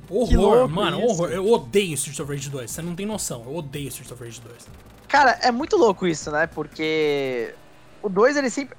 [0.09, 1.07] Horror, mano, isso.
[1.07, 1.31] horror.
[1.31, 2.71] Eu odeio Streets of Rage 2.
[2.71, 3.43] Você não tem noção.
[3.45, 4.69] Eu odeio Streets of Rage 2.
[5.09, 6.47] Cara, é muito louco isso, né?
[6.47, 7.55] Porque
[8.03, 8.77] o 2 ele sempre.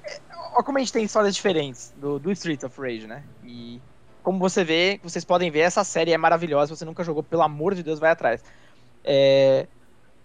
[0.54, 3.22] Olha como a gente tem histórias diferentes do, do Streets of Rage, né?
[3.44, 3.80] E
[4.22, 6.74] como você vê, vocês podem ver, essa série é maravilhosa.
[6.74, 8.42] Se você nunca jogou, pelo amor de Deus, vai atrás.
[9.04, 9.66] É,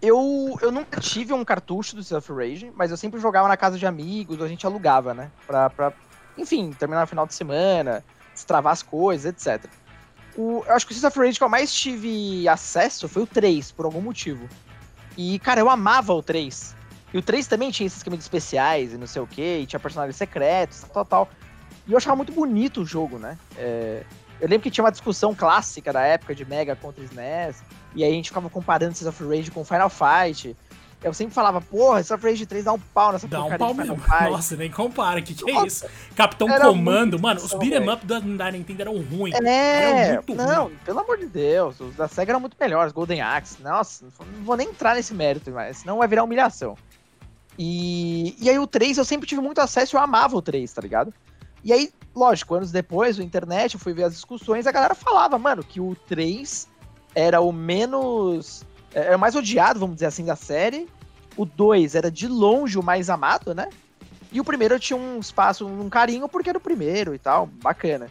[0.02, 3.78] eu, eu nunca tive um cartucho do of Rage, mas eu sempre jogava na casa
[3.78, 5.30] de amigos, a gente alugava, né?
[5.46, 5.92] Pra, pra
[6.36, 9.70] enfim, terminar no final de semana, destravar as coisas, etc.
[10.36, 13.70] O, eu acho que o of Rage que eu mais tive acesso foi o 3,
[13.70, 14.48] por algum motivo.
[15.16, 16.74] E, cara, eu amava o 3.
[17.14, 19.66] E o 3 também tinha esses esquema de especiais e não sei o que, e
[19.66, 21.28] tinha personagens secretos, tal, tal.
[21.86, 23.38] E eu achava muito bonito o jogo, né?
[23.56, 24.02] É,
[24.40, 27.62] eu lembro que tinha uma discussão clássica da época de Mega contra SNES,
[27.94, 30.56] e aí a gente ficava comparando Streets of Rage com Final Fight.
[31.02, 34.00] Eu sempre falava, porra, essa Rage 3 dá um pau nessa dá um pau mesmo.
[34.30, 35.84] Nossa, nem compara, que que é isso?
[36.14, 39.34] Capitão Comando, mano, os beat'em up da, da Nintendo eram ruins.
[39.34, 40.78] É, eram muito não, ruim.
[40.84, 44.56] pelo amor de Deus, os da SEGA eram muito melhores, Golden Axe, nossa, não vou
[44.56, 46.76] nem entrar nesse mérito, mas senão vai virar humilhação.
[47.58, 50.80] E, e aí o 3 eu sempre tive muito acesso, eu amava o 3, tá
[50.80, 51.12] ligado?
[51.64, 55.36] E aí, lógico, anos depois, o internet, eu fui ver as discussões, a galera falava,
[55.36, 56.68] mano, que o 3
[57.14, 60.88] era o menos é, é o mais odiado, vamos dizer assim, da série.
[61.36, 63.68] O 2 era de longe o mais amado, né?
[64.30, 68.06] E o primeiro tinha um espaço, um carinho, porque era o primeiro e tal, bacana.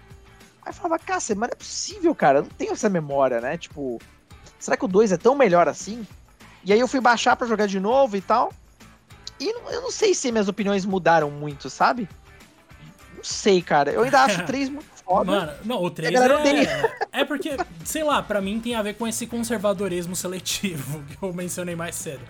[0.64, 3.58] Aí eu falava, cacete, mas não é possível, cara, eu não tenho essa memória, né?
[3.58, 4.00] Tipo,
[4.60, 6.06] será que o 2 é tão melhor assim?
[6.64, 8.54] E aí eu fui baixar para jogar de novo e tal.
[9.40, 12.08] E eu não sei se minhas opiniões mudaram muito, sabe?
[13.16, 13.92] Não sei, cara.
[13.92, 15.32] Eu ainda acho o 3 muito foda.
[15.32, 16.98] Mano, não, o 3 é...
[17.22, 21.34] é porque, sei lá, para mim tem a ver com esse conservadorismo seletivo que eu
[21.34, 22.22] mencionei mais cedo.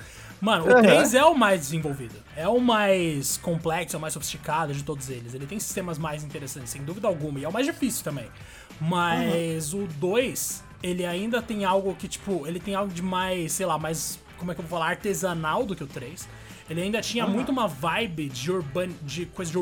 [0.41, 0.81] Mano, o uhum.
[0.81, 2.15] 3 é o mais desenvolvido.
[2.35, 5.35] É o mais complexo, é o mais sofisticado de todos eles.
[5.35, 7.39] Ele tem sistemas mais interessantes, sem dúvida alguma.
[7.39, 8.27] E é o mais difícil também.
[8.79, 9.83] Mas uhum.
[9.83, 13.77] o 2, ele ainda tem algo que, tipo, ele tem algo de mais, sei lá,
[13.77, 16.27] mais, como é que eu vou falar, artesanal do que o 3.
[16.67, 17.31] Ele ainda tinha uhum.
[17.31, 19.57] muito uma vibe de urban, de coisa de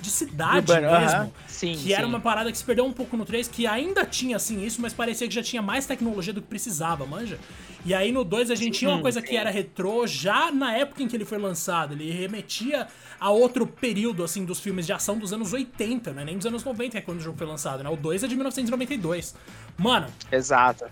[0.00, 1.20] de cidade Urbano, mesmo.
[1.20, 1.30] Uh -huh.
[1.46, 1.92] sim, que sim.
[1.92, 4.80] era uma parada que se perdeu um pouco no 3, que ainda tinha assim isso,
[4.80, 7.38] mas parecia que já tinha mais tecnologia do que precisava, manja?
[7.84, 11.02] E aí no 2 a gente tinha uma coisa que era retrô já na época
[11.02, 11.94] em que ele foi lançado.
[11.94, 12.86] Ele remetia
[13.18, 16.24] a outro período, assim, dos filmes de ação dos anos 80, né?
[16.24, 17.88] Nem dos anos 90 é quando o jogo foi lançado, né?
[17.88, 19.34] O 2 é de 1992.
[19.78, 20.08] Mano.
[20.30, 20.84] Exato.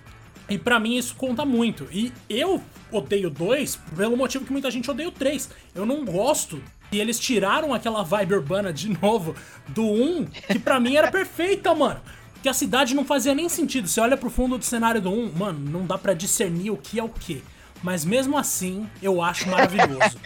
[0.49, 1.87] E para mim isso conta muito.
[1.93, 5.51] E eu odeio o 2 pelo motivo que muita gente odeia o 3.
[5.75, 9.35] Eu não gosto e eles tiraram aquela vibe urbana de novo
[9.69, 12.01] do 1, que para mim era perfeita, mano.
[12.43, 13.89] Que a cidade não fazia nem sentido.
[13.89, 16.99] Você olha pro fundo do cenário do 1, mano, não dá para discernir o que
[16.99, 17.43] é o que.
[17.83, 20.19] Mas mesmo assim, eu acho maravilhoso.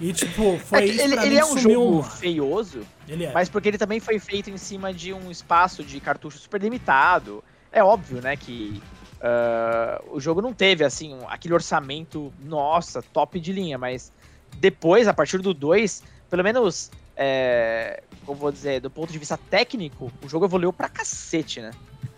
[0.00, 3.32] e, tipo, foi é isso ele, pra ele mim é um jogo feioso, ele é.
[3.32, 7.42] mas porque ele também foi feito em cima de um espaço de cartucho super limitado.
[7.72, 8.80] É óbvio, né, que
[9.16, 14.12] uh, o jogo não teve, assim, aquele orçamento, nossa, top de linha, mas
[14.58, 19.38] depois, a partir do 2, pelo menos, é, como vou dizer, do ponto de vista
[19.38, 21.70] técnico, o jogo evoluiu pra cacete, né?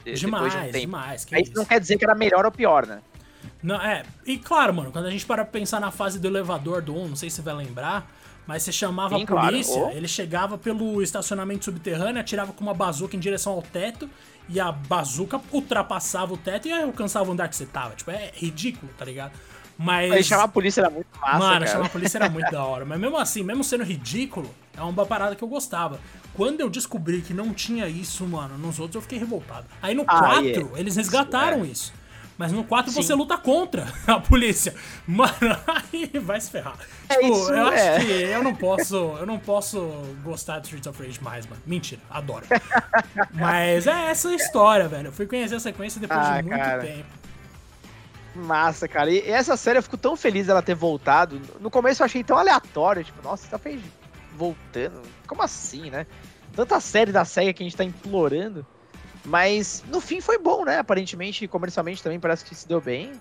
[0.05, 1.25] De, demais, de um demais.
[1.25, 3.01] Que isso não quer dizer que era melhor ou pior, né?
[3.63, 6.95] Não, é, e claro, mano, quando a gente para pensar na fase do elevador do
[6.95, 8.11] 1, não sei se você vai lembrar,
[8.47, 9.91] mas você chamava Sim, a polícia, claro.
[9.93, 9.97] oh.
[9.97, 14.09] ele chegava pelo estacionamento subterrâneo, atirava com uma bazuca em direção ao teto,
[14.49, 17.97] e a bazuca ultrapassava o teto e alcançava o andar que você tava.
[17.97, 19.33] Tipo, é ridículo, tá ligado?
[19.79, 20.27] Mas.
[20.27, 21.39] Chamar a polícia era muito massa.
[21.39, 21.67] Mano, cara.
[21.67, 22.85] chamar a polícia era muito da hora.
[22.85, 26.01] Mas mesmo assim, mesmo sendo ridículo, é uma parada que eu gostava.
[26.35, 29.67] Quando eu descobri que não tinha isso, mano, nos outros eu fiquei revoltado.
[29.81, 30.79] Aí no ah, 4, yeah.
[30.79, 31.93] eles resgataram isso.
[31.93, 31.97] É.
[31.97, 32.07] isso.
[32.39, 33.03] Mas no 4 Sim.
[33.03, 34.75] você luta contra a polícia.
[35.07, 35.33] Mano,
[35.67, 36.77] aí vai se ferrar.
[37.09, 37.97] É tipo, isso, eu é.
[37.97, 38.97] acho que eu não posso.
[38.97, 39.79] Eu não posso
[40.23, 41.63] gostar de Streets of Rage mais, mano.
[41.67, 42.45] Mentira, adoro.
[43.33, 45.09] Mas é essa a história, velho.
[45.09, 46.83] Eu fui conhecer a sequência depois ah, de muito cara.
[46.83, 47.26] tempo.
[48.37, 49.11] Massa, cara.
[49.11, 51.41] E essa série eu fico tão feliz dela ter voltado.
[51.61, 53.81] No começo eu achei tão aleatório, tipo, nossa, tá fez
[54.37, 55.03] voltando.
[55.27, 56.07] Como assim, né?
[56.55, 58.67] Tanta série da SEGA que a gente tá implorando.
[59.25, 60.79] Mas no fim foi bom, né?
[60.79, 63.13] Aparentemente, comercialmente também parece que se deu bem.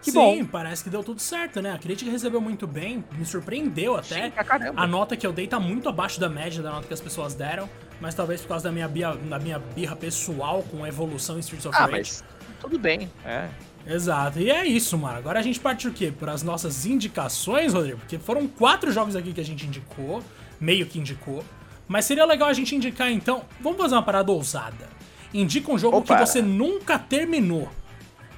[0.00, 0.46] Que Sim, bom.
[0.46, 1.72] parece que deu tudo certo, né?
[1.72, 4.28] A crítica recebeu muito bem, me surpreendeu até.
[4.28, 4.32] Sim,
[4.76, 7.34] a nota que eu dei tá muito abaixo da média da nota que as pessoas
[7.34, 7.68] deram,
[8.00, 11.40] mas talvez por causa da minha, birra, da minha birra pessoal com a evolução em
[11.40, 11.96] Streets of ah, Rage.
[11.96, 12.24] Mas
[12.60, 13.48] tudo bem, é.
[13.86, 14.38] Exato.
[14.38, 15.18] E é isso, mano.
[15.18, 16.12] Agora a gente parte o quê?
[16.16, 17.98] Para as nossas indicações, Rodrigo?
[17.98, 20.22] Porque foram quatro jogos aqui que a gente indicou,
[20.60, 21.44] meio que indicou.
[21.86, 23.44] Mas seria legal a gente indicar então.
[23.60, 24.88] Vamos fazer uma parada ousada.
[25.32, 26.14] Indica um jogo Opa.
[26.16, 27.68] que você nunca terminou.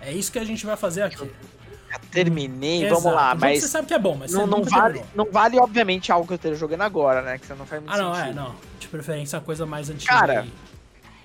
[0.01, 1.31] É isso que a gente vai fazer aqui
[2.11, 3.01] terminei, Exato.
[3.03, 3.63] vamos lá, mas.
[3.63, 6.37] Você sabe que é bom, mas não, não vale, não vale, obviamente, algo que eu
[6.37, 7.39] esteja jogando agora, né?
[7.39, 8.31] Que você não faz muito Ah, não, é, sentido.
[8.31, 8.55] é, não.
[8.79, 10.13] De preferência, uma coisa mais antiga.
[10.13, 10.53] Cara, aí.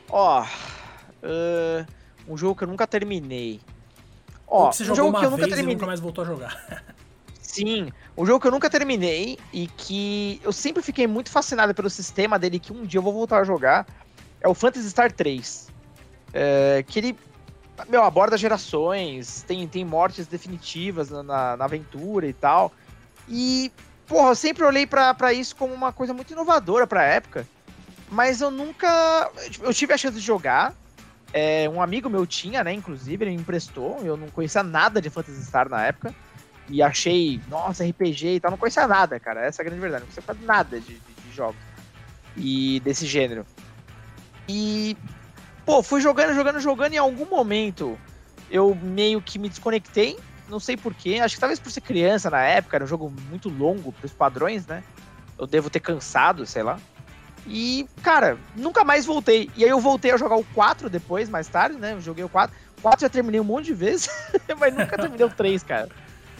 [0.09, 0.43] ó.
[1.23, 1.85] Uh,
[2.27, 3.59] um jogo que eu nunca terminei.
[4.51, 5.75] Ó, um jogo que eu nunca terminei.
[5.75, 6.83] nunca mais voltou a jogar.
[7.41, 11.89] Sim, um jogo que eu nunca terminei e que eu sempre fiquei muito fascinado pelo
[11.89, 13.87] sistema dele, que um dia eu vou voltar a jogar,
[14.41, 15.69] é o Phantasy Star 3.
[16.33, 17.17] É, que ele
[17.89, 22.73] meu, aborda gerações, tem, tem mortes definitivas na, na, na aventura e tal.
[23.27, 23.71] E,
[24.05, 27.47] porra, eu sempre olhei para isso como uma coisa muito inovadora pra época.
[28.09, 29.31] Mas eu nunca.
[29.61, 30.75] Eu tive a chance de jogar.
[31.33, 32.73] É, um amigo meu tinha, né?
[32.73, 33.99] Inclusive, ele me emprestou.
[34.03, 36.13] Eu não conhecia nada de Phantasy Star na época.
[36.69, 38.51] E achei, nossa, RPG e tal.
[38.51, 39.45] Não conhecia nada, cara.
[39.45, 40.05] Essa é a grande verdade.
[40.05, 41.61] Não conhecia nada de, de, de jogos.
[42.35, 43.45] E desse gênero.
[44.47, 44.97] E
[45.65, 47.97] Pô, fui jogando, jogando, jogando, e em algum momento
[48.49, 50.17] eu meio que me desconectei,
[50.49, 53.47] não sei porquê, acho que talvez por ser criança na época, era um jogo muito
[53.47, 54.83] longo pros padrões, né?
[55.37, 56.79] Eu devo ter cansado, sei lá.
[57.47, 59.49] E, cara, nunca mais voltei.
[59.55, 61.93] E aí eu voltei a jogar o 4 depois, mais tarde, né?
[61.93, 62.55] Eu joguei o 4.
[62.77, 64.09] O 4 já terminei um monte de vezes,
[64.59, 65.89] mas nunca terminei o 3, cara.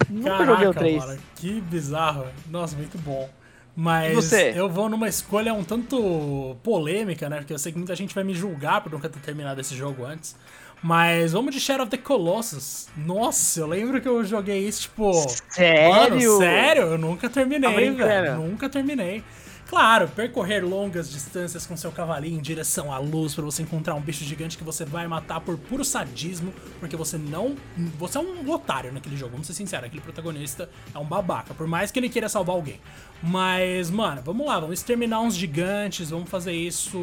[0.10, 1.06] Nunca Caraca, joguei o 3.
[1.06, 2.26] Mano, que bizarro.
[2.50, 3.30] Nossa, muito bom.
[3.76, 7.38] Mas eu vou numa escolha um tanto polêmica, né?
[7.38, 10.06] Porque eu sei que muita gente vai me julgar por nunca ter terminado esse jogo
[10.06, 10.36] antes.
[10.84, 12.88] Mas vamos de Shadow of the Colossus.
[12.98, 15.14] Nossa, eu lembro que eu joguei isso, tipo.
[15.50, 15.94] Sério?
[15.94, 16.82] Mano, sério?
[16.84, 18.36] Eu nunca terminei, tá velho.
[18.38, 19.24] Nunca terminei.
[19.72, 24.02] Claro, percorrer longas distâncias com seu cavalinho em direção à luz para você encontrar um
[24.02, 27.56] bicho gigante que você vai matar por puro sadismo, porque você não.
[27.98, 29.86] Você é um otário naquele jogo, vamos ser sinceros.
[29.86, 32.82] Aquele protagonista é um babaca, por mais que ele queira salvar alguém.
[33.24, 36.98] Mas, mano, vamos lá, vamos exterminar uns gigantes, vamos fazer isso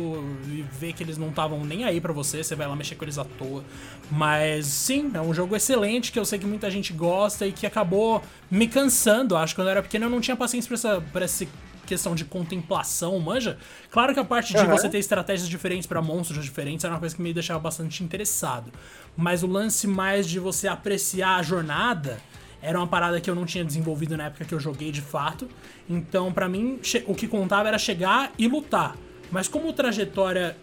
[0.49, 3.05] e ver que eles não estavam nem aí para você, você vai lá mexer com
[3.07, 3.65] eles à toa.
[4.11, 7.67] Mas sim, é um jogo excelente que eu sei que muita gente gosta e que
[7.67, 9.39] acabou me cansando.
[9.39, 11.49] Acho que quando eu era pequeno eu não tinha paciência pra, essa, pra esse
[11.89, 13.59] questão de contemplação, manja.
[13.91, 14.69] Claro que a parte de uhum.
[14.69, 18.71] você ter estratégias diferentes para monstros diferentes era uma coisa que me deixava bastante interessado.
[19.17, 22.19] Mas o lance mais de você apreciar a jornada
[22.61, 25.49] era uma parada que eu não tinha desenvolvido na época que eu joguei de fato.
[25.89, 28.97] Então, para mim, o que contava era chegar e lutar.
[29.31, 30.57] Mas como trajetória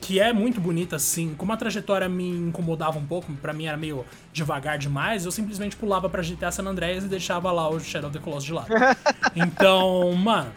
[0.00, 1.34] que é muito bonita, assim.
[1.36, 5.74] Como a trajetória me incomodava um pouco, para mim era meio devagar demais, eu simplesmente
[5.74, 8.68] pulava pra GTA San Andreas e deixava lá o Shadow of the Colossus de lado.
[9.34, 10.52] então, mano,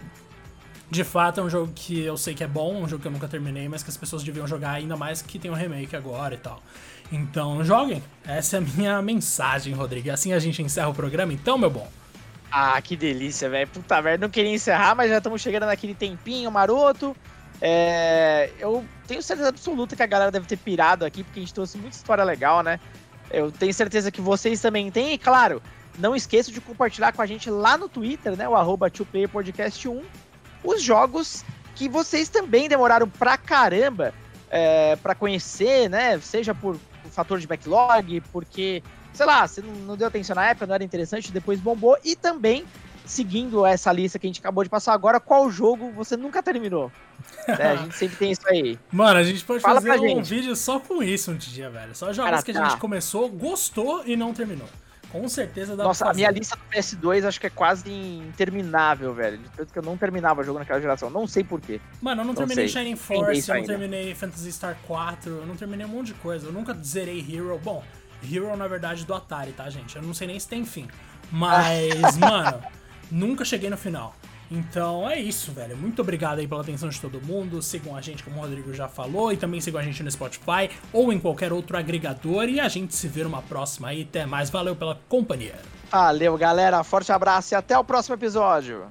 [0.89, 3.11] de fato, é um jogo que eu sei que é bom, um jogo que eu
[3.11, 6.33] nunca terminei, mas que as pessoas deviam jogar ainda mais que tem um remake agora
[6.33, 6.61] e tal.
[7.11, 8.03] Então, joguem.
[8.25, 10.09] Essa é a minha mensagem, Rodrigo.
[10.11, 11.87] Assim a gente encerra o programa, então, meu bom.
[12.51, 13.67] Ah, que delícia, velho.
[13.67, 17.15] Puta merda, não queria encerrar, mas já estamos chegando naquele tempinho maroto.
[17.61, 21.53] É, eu tenho certeza absoluta que a galera deve ter pirado aqui, porque a gente
[21.53, 22.79] trouxe muita história legal, né?
[23.29, 25.61] Eu tenho certeza que vocês também têm, e claro,
[25.99, 28.47] não esqueça de compartilhar com a gente lá no Twitter, né?
[28.47, 28.89] O arroba
[29.31, 30.01] Podcast 1
[30.63, 31.43] os jogos
[31.75, 34.13] que vocês também demoraram pra caramba
[34.49, 36.19] é, para conhecer, né?
[36.19, 40.49] Seja por, por, fator de backlog, porque, sei lá, você não, não, deu atenção na
[40.49, 42.65] época, não era interessante, depois bombou, e também,
[43.05, 46.91] seguindo essa lista que a gente acabou de passar agora, qual jogo você nunca terminou?
[47.47, 48.77] é, a gente sempre tem isso aí.
[48.91, 50.29] Mano, a gente pode Fala fazer um gente.
[50.29, 51.95] vídeo só com isso um dia, velho.
[51.95, 52.77] Só jogos Cara, que a gente tá.
[52.77, 54.67] começou, gostou e não terminou.
[55.11, 59.13] Com certeza dá Nossa, pra a minha lista do PS2 acho que é quase interminável,
[59.13, 59.37] velho.
[59.39, 61.09] De tanto que eu não terminava jogo naquela geração.
[61.09, 61.81] Não sei porquê.
[62.01, 62.83] Mano, eu não, não terminei sei.
[62.83, 66.47] Shining Force, eu não terminei Phantasy Star 4, eu não terminei um monte de coisa.
[66.47, 67.59] Eu nunca zerei Hero.
[67.63, 67.83] Bom,
[68.23, 69.95] Hero na verdade do Atari, tá, gente?
[69.95, 70.87] Eu não sei nem se tem fim.
[71.31, 72.61] Mas, mano,
[73.09, 74.15] nunca cheguei no final.
[74.51, 75.77] Então é isso, velho.
[75.77, 77.61] Muito obrigado aí pela atenção de todo mundo.
[77.61, 80.69] Sigam a gente, como o Rodrigo já falou, e também sigam a gente no Spotify
[80.91, 82.45] ou em qualquer outro agregador.
[82.45, 84.03] E a gente se vê numa próxima aí.
[84.03, 84.49] Até mais.
[84.49, 85.55] Valeu pela companhia.
[85.91, 86.83] Valeu, galera.
[86.83, 88.89] Forte abraço e até o próximo episódio.